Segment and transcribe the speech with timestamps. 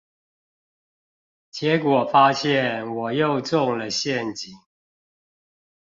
[1.53, 4.55] 結果發現我又中了陷阱